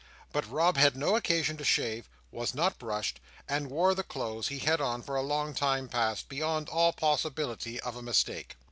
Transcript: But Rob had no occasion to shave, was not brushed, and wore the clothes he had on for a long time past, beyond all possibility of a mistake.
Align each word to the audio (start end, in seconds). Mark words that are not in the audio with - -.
But 0.33 0.49
Rob 0.49 0.77
had 0.77 0.95
no 0.97 1.15
occasion 1.15 1.57
to 1.57 1.63
shave, 1.63 2.09
was 2.31 2.55
not 2.55 2.79
brushed, 2.79 3.19
and 3.47 3.69
wore 3.69 3.93
the 3.93 4.01
clothes 4.01 4.47
he 4.47 4.57
had 4.57 4.81
on 4.81 5.03
for 5.03 5.15
a 5.15 5.21
long 5.21 5.53
time 5.53 5.87
past, 5.87 6.27
beyond 6.27 6.69
all 6.69 6.91
possibility 6.91 7.79
of 7.81 7.95
a 7.95 8.01
mistake. 8.01 8.55